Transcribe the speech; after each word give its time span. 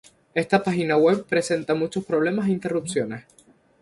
esta 0.33 0.63
página 0.63 0.97
web 0.97 1.27
presenta 1.27 1.75
muchos 1.75 2.03
problemas 2.03 2.47
e 2.47 2.51
interrupciones 2.53 3.23